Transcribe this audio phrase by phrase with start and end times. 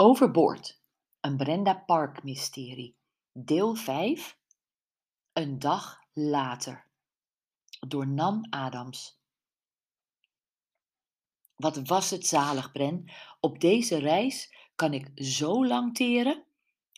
[0.00, 0.80] Overboord.
[1.20, 2.96] Een Brenda Park mysterie.
[3.32, 4.38] Deel 5.
[5.32, 6.86] Een dag later.
[7.88, 9.20] Door Nan Adams.
[11.56, 13.12] Wat was het zalig, Bren.
[13.40, 16.44] Op deze reis kan ik zo lang teren.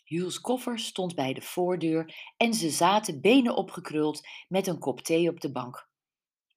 [0.03, 5.29] Jules koffer stond bij de voordeur en ze zaten benen opgekruld met een kop thee
[5.29, 5.91] op de bank.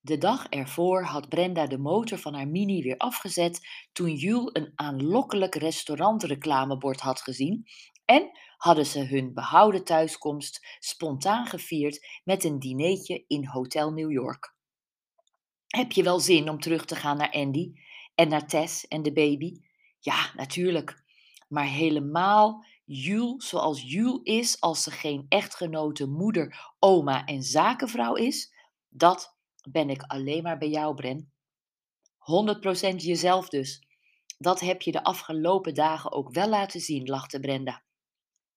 [0.07, 4.73] De dag ervoor had Brenda de motor van haar mini weer afgezet toen Jules een
[4.75, 7.67] aanlokkelijk restaurantreclamebord had gezien
[8.05, 14.55] en hadden ze hun behouden thuiskomst spontaan gevierd met een dineetje in Hotel New York.
[15.67, 17.73] Heb je wel zin om terug te gaan naar Andy
[18.15, 19.61] en naar Tess en de baby?
[19.99, 21.05] Ja, natuurlijk.
[21.49, 28.55] Maar helemaal Jules zoals Jules is als ze geen echtgenote, moeder, oma en zakenvrouw is,
[28.89, 29.36] dat
[29.69, 31.33] ben ik alleen maar bij jou, Bren.
[32.93, 33.83] 100% jezelf dus.
[34.39, 37.83] Dat heb je de afgelopen dagen ook wel laten zien, lachte Brenda.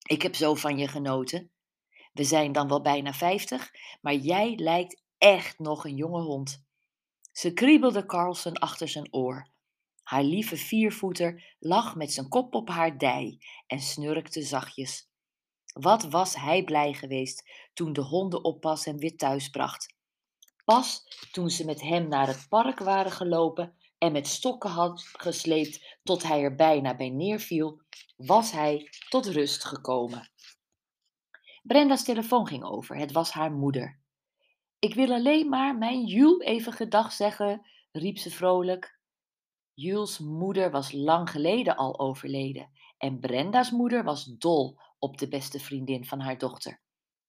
[0.06, 1.50] Ik heb zo van je genoten.
[2.12, 6.64] We zijn dan wel bijna 50, maar jij lijkt echt nog een jonge hond.
[7.32, 9.50] Ze kriebelde Carlson achter zijn oor.
[10.02, 15.08] Haar lieve viervoeter lag met zijn kop op haar dij en snurkte zachtjes.
[15.72, 19.94] Wat was hij blij geweest toen de hondenoppas hem weer thuis bracht.
[21.32, 26.22] Toen ze met hem naar het park waren gelopen en met stokken had gesleept tot
[26.22, 27.80] hij er bijna bij neerviel,
[28.16, 30.30] was hij tot rust gekomen.
[31.62, 32.96] Brenda's telefoon ging over.
[32.96, 34.00] Het was haar moeder.
[34.78, 39.00] Ik wil alleen maar mijn Jules even gedag zeggen, riep ze vrolijk.
[39.74, 45.58] Jules' moeder was lang geleden al overleden en Brenda's moeder was dol op de beste
[45.58, 46.80] vriendin van haar dochter.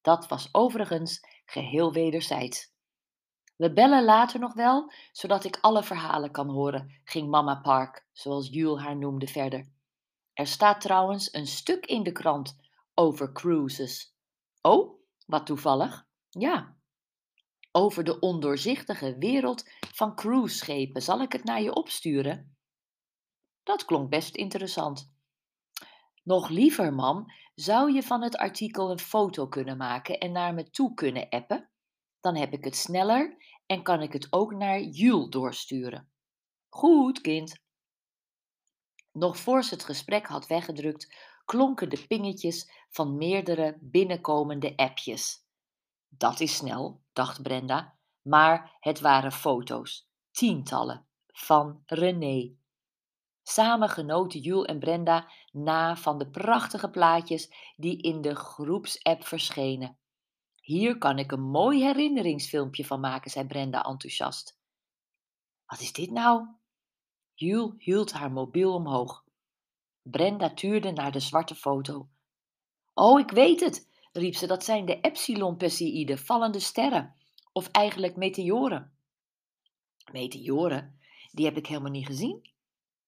[0.02, 2.72] Dat was overigens geheel wederzijds.
[3.62, 8.48] We bellen later nog wel, zodat ik alle verhalen kan horen, ging Mama Park, zoals
[8.48, 9.67] Jules haar noemde, verder.
[10.34, 12.58] Er staat trouwens een stuk in de krant
[12.94, 14.16] over cruises.
[14.61, 16.08] Oh, wat toevallig.
[16.30, 16.76] Ja,
[17.72, 21.02] over de ondoorzichtige wereld van cruiseschepen.
[21.02, 22.58] Zal ik het naar je opsturen?
[23.64, 25.14] Dat klonk best interessant.
[26.23, 30.70] Nog liever, mam, zou je van het artikel een foto kunnen maken en naar me
[30.70, 31.70] toe kunnen appen?
[32.22, 33.38] Dan heb ik het sneller
[33.71, 36.09] en kan ik het ook naar Jules doorsturen.
[36.70, 37.59] Goed, kind.
[39.11, 41.15] Nog voor ze het gesprek had weggedrukt,
[41.45, 45.45] klonken de pingetjes van meerdere binnenkomende appjes.
[46.08, 52.55] Dat is snel, dacht Brenda, maar het waren foto's, tientallen, van René.
[53.43, 60.01] Samen genoten Jules en Brenda na van de prachtige plaatjes die in de groepsapp verschenen.
[60.71, 64.59] Hier kan ik een mooi herinneringsfilmpje van maken, zei Brenda enthousiast.
[65.65, 66.48] Wat is dit nou?
[67.33, 69.23] Jules hield haar mobiel omhoog.
[70.02, 72.10] Brenda tuurde naar de zwarte foto.
[72.93, 77.15] Oh, ik weet het, riep ze, dat zijn de Epsilon-Perseïden, vallende sterren.
[77.52, 78.93] Of eigenlijk meteoren.
[80.11, 80.99] Meteoren?
[81.31, 82.49] Die heb ik helemaal niet gezien.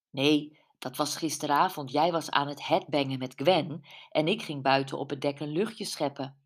[0.09, 1.91] Nee, dat was gisteravond.
[1.91, 5.51] Jij was aan het headbangen met Gwen en ik ging buiten op het dek een
[5.51, 6.42] luchtje scheppen.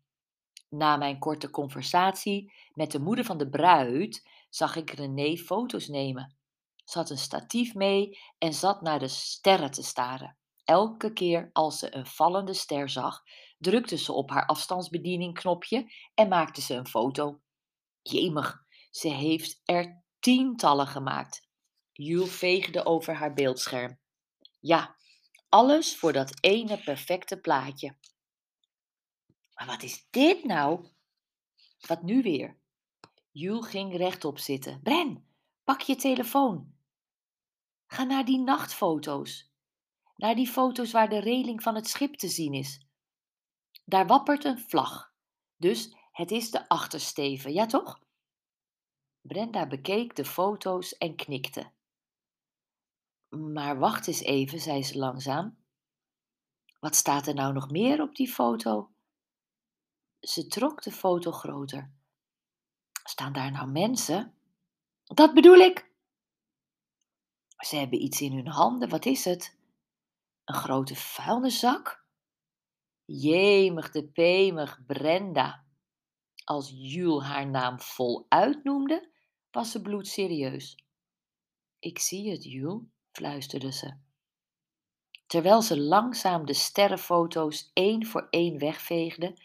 [0.68, 6.36] Na mijn korte conversatie met de moeder van de bruid zag ik René foto's nemen.
[6.84, 10.36] Ze had een statief mee en zat naar de sterren te staren.
[10.64, 13.22] Elke keer als ze een vallende ster zag,
[13.58, 17.40] drukte ze op haar afstandsbediening knopje en maakte ze een foto.
[18.02, 21.46] Jemig, ze heeft er tientallen gemaakt.
[21.92, 23.98] Jules veegde over haar beeldscherm.
[24.60, 24.96] Ja,
[25.48, 27.96] alles voor dat ene perfecte plaatje.
[29.58, 30.86] Maar wat is dit nou?
[31.86, 32.58] Wat nu weer?
[33.30, 34.82] Jules ging rechtop zitten.
[34.82, 35.28] Bren,
[35.64, 36.74] pak je telefoon.
[37.86, 39.50] Ga naar die nachtfoto's.
[40.16, 42.86] Naar die foto's waar de reling van het schip te zien is.
[43.84, 45.12] Daar wappert een vlag.
[45.56, 48.00] Dus het is de achtersteven, ja toch?
[49.20, 51.72] Brenda bekeek de foto's en knikte.
[53.28, 55.58] Maar wacht eens even, zei ze langzaam.
[56.80, 58.90] Wat staat er nou nog meer op die foto?
[60.20, 61.90] Ze trok de foto groter.
[63.04, 64.34] Staan daar nou mensen?
[65.04, 65.90] Dat bedoel ik.
[67.56, 68.88] Ze hebben iets in hun handen.
[68.88, 69.56] Wat is het?
[70.44, 72.04] Een grote vuilniszak?
[73.04, 75.64] Jemig de pemig Brenda.
[76.44, 79.10] Als Jules haar naam voluit noemde,
[79.50, 80.84] was ze bloedserieus.
[81.78, 82.82] Ik zie het, Jules,
[83.12, 83.96] fluisterde ze.
[85.26, 89.36] Terwijl ze langzaam de sterrenfoto's één voor één wegveegde,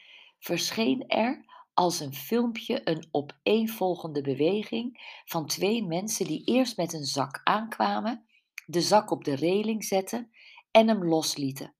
[0.44, 7.06] verscheen er als een filmpje een opeenvolgende beweging van twee mensen die eerst met een
[7.06, 8.25] zak aankwamen,
[8.66, 10.31] de zak op de reling zetten
[10.72, 11.74] en hem loslieten.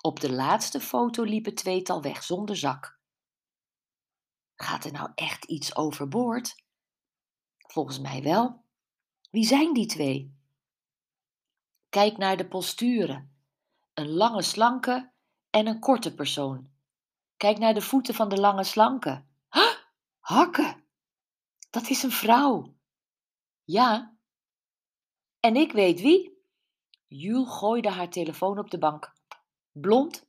[0.00, 2.98] Op de laatste foto liep het tweetal weg zonder zak.
[4.54, 6.64] Gaat er nou echt iets overboord?
[7.58, 8.64] Volgens mij wel.
[9.30, 10.36] Wie zijn die twee?
[11.88, 13.36] Kijk naar de posturen.
[13.94, 15.12] Een lange slanke
[15.50, 16.76] en een korte persoon.
[17.38, 19.24] Kijk naar de voeten van de lange slanke.
[19.50, 19.74] Huh,
[20.18, 20.84] hakken!
[21.70, 22.74] Dat is een vrouw.
[23.64, 24.16] Ja.
[25.40, 26.42] En ik weet wie.
[27.06, 29.12] Jules gooide haar telefoon op de bank.
[29.72, 30.28] Blond,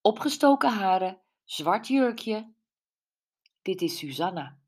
[0.00, 2.52] opgestoken haren, zwart jurkje.
[3.62, 4.58] Dit is Susanna.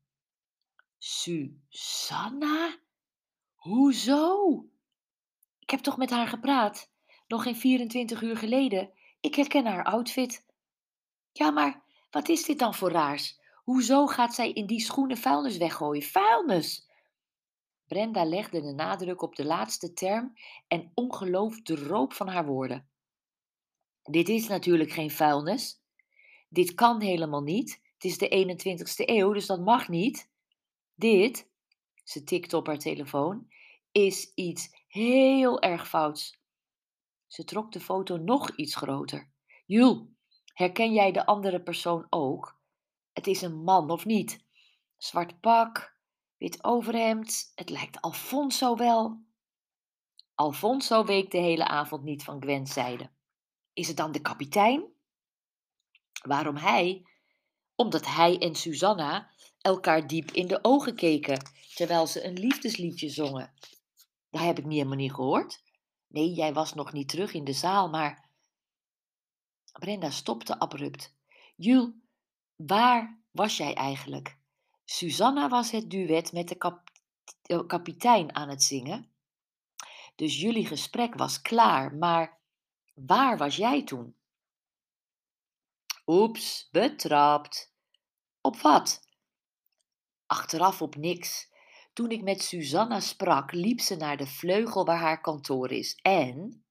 [0.97, 2.77] Susanna?
[3.55, 4.65] Hoezo?
[5.59, 6.91] Ik heb toch met haar gepraat?
[7.27, 8.91] Nog geen 24 uur geleden.
[9.19, 10.45] Ik herken haar outfit.
[11.31, 11.82] Ja, maar
[12.13, 13.39] wat is dit dan voor raars?
[13.63, 16.03] Hoezo gaat zij in die schoenen vuilnis weggooien?
[16.03, 16.89] Vuilnis!
[17.87, 20.33] Brenda legde de nadruk op de laatste term
[20.67, 22.89] en ongeloof droop van haar woorden.
[24.03, 25.81] Dit is natuurlijk geen vuilnis.
[26.49, 27.81] Dit kan helemaal niet.
[27.93, 30.29] Het is de 21ste eeuw, dus dat mag niet.
[30.95, 31.49] Dit,
[32.03, 33.47] ze tikte op haar telefoon,
[33.91, 36.39] is iets heel erg fouts.
[37.27, 39.31] Ze trok de foto nog iets groter.
[39.65, 40.13] Jul,
[40.53, 42.59] herken jij de andere persoon ook?
[43.13, 44.45] Het is een man, of niet?
[44.97, 45.97] Zwart pak,
[46.37, 49.21] wit overhemd, het lijkt Alfonso wel.
[50.35, 53.09] Alfonso week de hele avond niet van Gwen's zijde.
[53.73, 54.91] Is het dan de kapitein?
[56.21, 57.05] Waarom hij?
[57.75, 63.53] Omdat hij en Susanna elkaar diep in de ogen keken terwijl ze een liefdesliedje zongen.
[64.29, 65.63] Dat heb ik niet helemaal niet gehoord.
[66.07, 68.31] Nee, jij was nog niet terug in de zaal, maar.
[69.79, 71.15] Brenda stopte abrupt.
[71.55, 71.91] Jules,
[72.55, 74.37] waar was jij eigenlijk?
[74.85, 76.91] Susanna was het duet met de kap
[77.67, 79.11] kapitein aan het zingen.
[80.15, 82.39] Dus jullie gesprek was klaar, maar
[82.93, 84.15] waar was jij toen?
[86.05, 87.73] Oeps, betrapt.
[88.41, 89.07] Op wat?
[90.25, 91.51] Achteraf op niks.
[91.93, 96.65] Toen ik met Susanna sprak, liep ze naar de vleugel waar haar kantoor is en.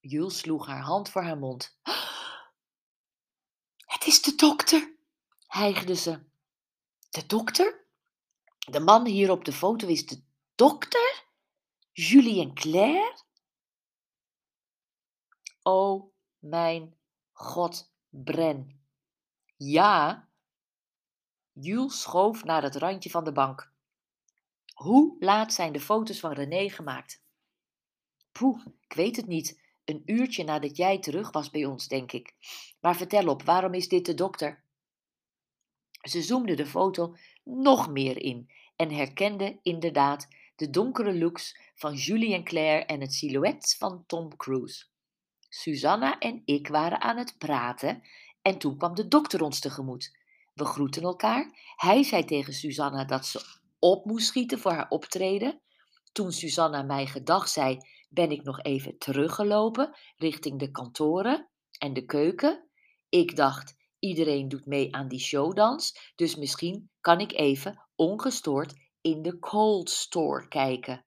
[0.00, 1.78] Jules sloeg haar hand voor haar mond.
[4.14, 4.96] Is de dokter,
[5.46, 6.20] hijgde ze.
[7.10, 7.84] De dokter?
[8.58, 10.22] De man hier op de foto is de
[10.54, 11.24] dokter?
[11.92, 13.18] Julien Claire?
[15.62, 16.96] Oh mijn
[17.32, 18.86] god, Bren.
[19.56, 20.28] Ja.
[21.52, 23.72] Jules schoof naar het randje van de bank.
[24.74, 27.22] Hoe laat zijn de foto's van René gemaakt?
[28.32, 29.63] Poeh, ik weet het niet.
[29.84, 32.34] Een uurtje nadat jij terug was bij ons, denk ik.
[32.80, 34.62] Maar vertel op, waarom is dit de dokter?
[36.02, 42.34] Ze zoomde de foto nog meer in en herkende inderdaad de donkere looks van Julie
[42.34, 44.84] en Claire en het silhouet van Tom Cruise.
[45.48, 48.02] Susanna en ik waren aan het praten
[48.42, 50.16] en toen kwam de dokter ons tegemoet.
[50.54, 51.72] We groeten elkaar.
[51.76, 55.60] Hij zei tegen Susanna dat ze op moest schieten voor haar optreden.
[56.12, 57.78] Toen Susanna mij gedag zei,
[58.14, 62.68] ben ik nog even teruggelopen richting de kantoren en de keuken.
[63.08, 69.22] Ik dacht, iedereen doet mee aan die showdans, dus misschien kan ik even ongestoord in
[69.22, 71.04] de cold store kijken.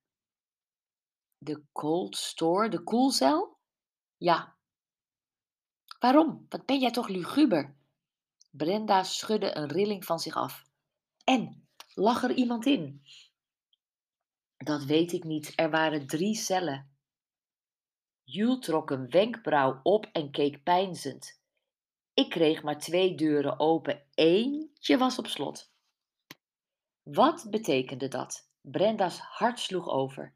[1.37, 3.57] De cold store, de koelcel?
[4.17, 4.57] Ja.
[5.99, 6.45] Waarom?
[6.49, 7.75] Wat ben jij toch luguber?
[8.51, 10.63] Brenda schudde een rilling van zich af.
[11.23, 13.01] En, lag er iemand in?
[14.57, 15.53] Dat weet ik niet.
[15.55, 16.96] Er waren drie cellen.
[18.37, 21.41] Jules trok een wenkbrauw op en keek peinzend.
[22.13, 24.03] Ik kreeg maar twee deuren open.
[24.13, 25.71] Eentje was op slot.
[27.03, 28.49] Wat betekende dat?
[28.61, 30.33] Brenda's hart sloeg over.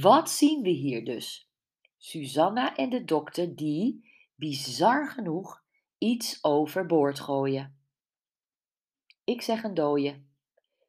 [0.00, 1.50] Wat zien we hier dus?
[1.96, 5.62] Susanna en de dokter die, bizar genoeg,
[5.98, 7.78] iets overboord gooien.
[9.24, 10.24] Ik zeg een dooie.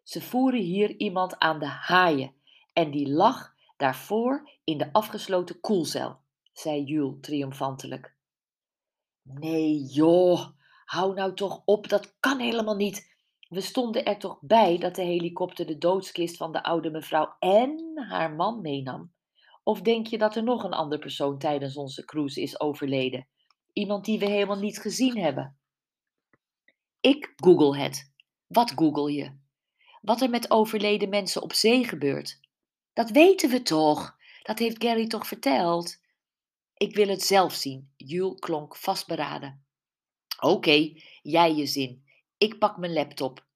[0.03, 2.33] Ze voeren hier iemand aan de haaien
[2.73, 6.19] en die lag daarvoor in de afgesloten koelcel,
[6.53, 8.15] zei Jules triomfantelijk.
[9.21, 10.47] Nee, joh,
[10.85, 13.15] hou nou toch op, dat kan helemaal niet.
[13.49, 18.01] We stonden er toch bij dat de helikopter de doodskist van de oude mevrouw en
[18.09, 19.13] haar man meenam?
[19.63, 23.27] Of denk je dat er nog een ander persoon tijdens onze cruise is overleden?
[23.73, 25.57] Iemand die we helemaal niet gezien hebben?
[26.99, 28.13] Ik google het.
[28.47, 29.37] Wat google je?
[30.01, 32.39] Wat er met overleden mensen op zee gebeurt.
[32.97, 34.17] Dat weten we toch?
[34.41, 35.97] Dat heeft Gary toch verteld?
[36.73, 37.93] Ik wil het zelf zien.
[37.95, 39.65] Jules klonk vastberaden.
[40.39, 42.03] Oké, jij je zin.
[42.37, 43.47] Ik pak mijn laptop.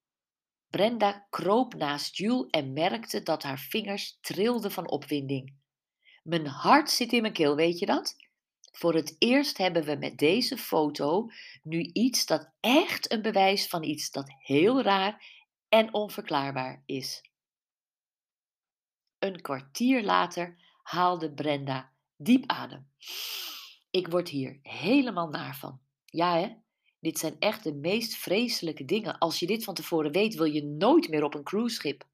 [0.69, 5.55] Brenda kroop naast Jules en merkte dat haar vingers trilden van opwinding.
[6.23, 8.15] Mijn hart zit in mijn keel, weet je dat?
[8.71, 11.27] Voor het eerst hebben we met deze foto
[11.63, 15.25] nu iets dat echt een bewijs van iets dat heel raar
[15.69, 17.30] en onverklaarbaar is.
[19.21, 22.87] Een kwartier later haalde Brenda diep adem.
[23.91, 25.79] Ik word hier helemaal naar van.
[26.05, 26.49] Ja, hè?
[26.99, 29.17] Dit zijn echt de meest vreselijke dingen.
[29.17, 32.07] Als je dit van tevoren weet, wil je nooit meer op een cruiseschip.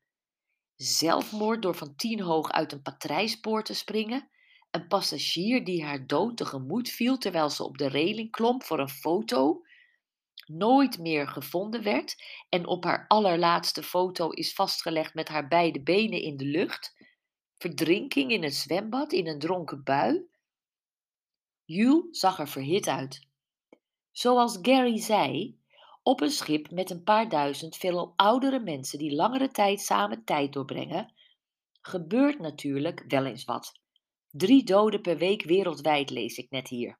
[0.75, 4.29] Zelfmoord door van tien hoog uit een patrijspoor te springen.
[4.71, 8.89] Een passagier die haar dood tegemoet viel terwijl ze op de reling klom voor een
[8.89, 9.61] foto.
[10.45, 16.21] Nooit meer gevonden werd en op haar allerlaatste foto is vastgelegd met haar beide benen
[16.21, 16.95] in de lucht.
[17.57, 20.27] Verdrinking in het zwembad in een dronken bui.
[21.65, 23.27] Jules zag er verhit uit.
[24.11, 25.59] Zoals Gary zei,
[26.03, 30.53] op een schip met een paar duizend veelal oudere mensen die langere tijd samen tijd
[30.53, 31.13] doorbrengen,
[31.81, 33.79] gebeurt natuurlijk wel eens wat.
[34.31, 36.99] Drie doden per week wereldwijd lees ik net hier.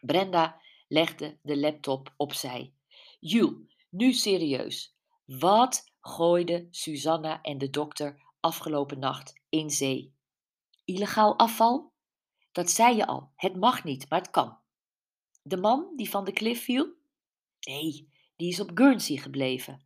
[0.00, 2.72] Brenda legde de laptop opzij.
[3.20, 4.96] Jules, nu serieus.
[5.24, 10.14] Wat gooide Susanna en de dokter afgelopen nacht in zee?
[10.84, 11.92] Illegaal afval?
[12.52, 13.32] Dat zei je al.
[13.36, 14.58] Het mag niet, maar het kan.
[15.42, 16.96] De man die van de klif viel?
[17.60, 19.82] Nee, die is op Guernsey gebleven.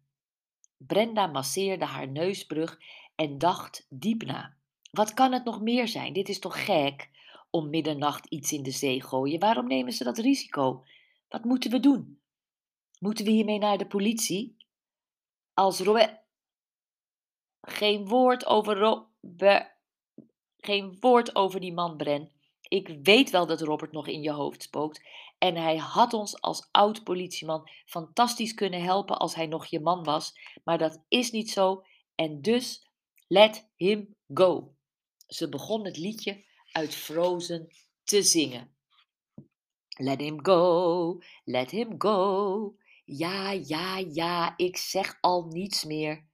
[0.76, 2.80] Brenda masseerde haar neusbrug
[3.14, 4.56] en dacht diep na.
[4.90, 6.12] Wat kan het nog meer zijn?
[6.12, 7.10] Dit is toch gek?
[7.54, 9.40] Om middernacht iets in de zee gooien.
[9.40, 10.84] Waarom nemen ze dat risico?
[11.28, 12.20] Wat moeten we doen?
[12.98, 14.56] Moeten we hiermee naar de politie?
[15.54, 16.20] Als Robert.
[17.60, 19.70] Geen woord over Robert.
[20.56, 22.32] Geen woord over die man, Bren.
[22.68, 25.02] Ik weet wel dat Robert nog in je hoofd spookt.
[25.38, 30.04] En hij had ons als oud politieman fantastisch kunnen helpen als hij nog je man
[30.04, 30.38] was.
[30.64, 31.84] Maar dat is niet zo.
[32.14, 32.88] En dus,
[33.26, 34.74] let him go.
[35.26, 37.68] Ze begon het liedje uit Frozen
[38.04, 38.74] te zingen.
[39.88, 42.76] Let him go, let him go.
[43.04, 46.24] Ja, ja, ja, ik zeg al niets meer.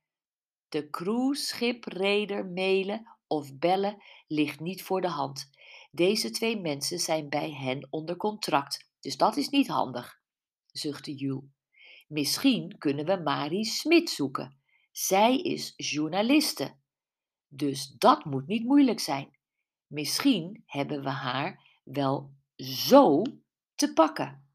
[0.69, 5.51] De cruiseschepreder mailen of bellen ligt niet voor de hand.
[5.91, 10.21] Deze twee mensen zijn bij hen onder contract, dus dat is niet handig,
[10.67, 11.51] zuchtte Jules.
[12.09, 14.59] Misschien kunnen we Marie Smit zoeken.
[14.93, 16.77] Zij is journaliste.
[17.49, 19.38] Dus dat moet niet moeilijk zijn.
[19.89, 23.23] Misschien hebben we haar wel zo
[23.75, 24.48] te pakken.